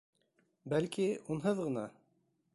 Бәлки, 0.73 1.05
унһыҙ 1.37 1.63
ғына... 1.69 1.87